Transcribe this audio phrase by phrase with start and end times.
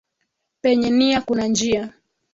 [0.61, 1.93] Penye nia kuna njia.